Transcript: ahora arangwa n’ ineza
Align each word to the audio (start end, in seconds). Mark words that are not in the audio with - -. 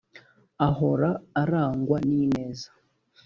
ahora 0.67 1.09
arangwa 1.41 1.97
n’ 2.07 2.09
ineza 2.21 2.69